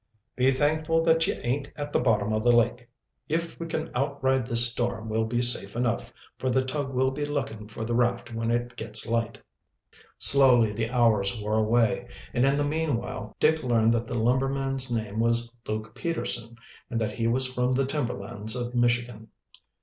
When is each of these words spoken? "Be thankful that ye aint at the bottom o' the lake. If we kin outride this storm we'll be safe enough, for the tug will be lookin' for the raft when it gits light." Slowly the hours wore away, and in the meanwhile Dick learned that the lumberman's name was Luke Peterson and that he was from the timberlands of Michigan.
"Be 0.35 0.49
thankful 0.49 1.03
that 1.03 1.27
ye 1.27 1.35
aint 1.43 1.69
at 1.75 1.93
the 1.93 1.99
bottom 1.99 2.33
o' 2.33 2.39
the 2.39 2.51
lake. 2.51 2.89
If 3.29 3.59
we 3.59 3.67
kin 3.67 3.91
outride 3.93 4.47
this 4.47 4.67
storm 4.67 5.09
we'll 5.09 5.25
be 5.25 5.43
safe 5.43 5.75
enough, 5.75 6.11
for 6.39 6.49
the 6.49 6.65
tug 6.65 6.91
will 6.91 7.11
be 7.11 7.23
lookin' 7.23 7.67
for 7.67 7.85
the 7.85 7.93
raft 7.93 8.33
when 8.33 8.49
it 8.49 8.75
gits 8.75 9.05
light." 9.05 9.37
Slowly 10.17 10.73
the 10.73 10.89
hours 10.89 11.39
wore 11.39 11.55
away, 11.59 12.07
and 12.33 12.45
in 12.47 12.57
the 12.57 12.63
meanwhile 12.63 13.35
Dick 13.39 13.61
learned 13.61 13.93
that 13.93 14.07
the 14.07 14.15
lumberman's 14.15 14.89
name 14.91 15.19
was 15.19 15.51
Luke 15.67 15.93
Peterson 15.93 16.55
and 16.89 16.99
that 16.99 17.11
he 17.11 17.27
was 17.27 17.45
from 17.53 17.71
the 17.71 17.85
timberlands 17.85 18.55
of 18.55 18.73
Michigan. 18.73 19.27